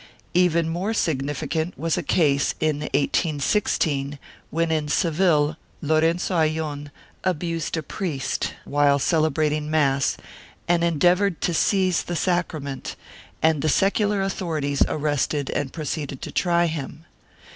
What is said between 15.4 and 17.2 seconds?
and proceeded to try him.